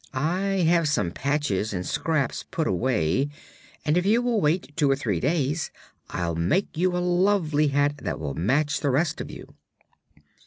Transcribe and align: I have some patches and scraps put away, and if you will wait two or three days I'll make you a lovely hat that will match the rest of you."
I 0.15 0.65
have 0.65 0.87
some 0.87 1.11
patches 1.11 1.73
and 1.73 1.85
scraps 1.85 2.41
put 2.49 2.65
away, 2.65 3.29
and 3.85 3.97
if 3.99 4.03
you 4.03 4.23
will 4.23 4.41
wait 4.41 4.75
two 4.75 4.89
or 4.89 4.95
three 4.95 5.19
days 5.19 5.69
I'll 6.09 6.33
make 6.33 6.75
you 6.75 6.97
a 6.97 6.97
lovely 6.97 7.67
hat 7.67 7.99
that 7.99 8.19
will 8.19 8.33
match 8.33 8.79
the 8.79 8.89
rest 8.89 9.21
of 9.21 9.29
you." 9.29 9.53